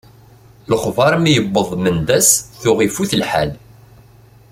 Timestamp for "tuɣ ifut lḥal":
2.61-3.51